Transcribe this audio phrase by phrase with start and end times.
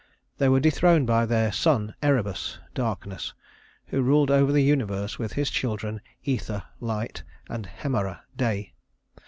[0.39, 3.35] They were dethroned by their son Erebus (Darkness)
[3.85, 8.73] who ruled over the universe with his children Æther (Light) and Hemera (Day).